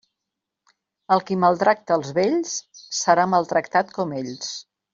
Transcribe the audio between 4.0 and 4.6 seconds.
com ells.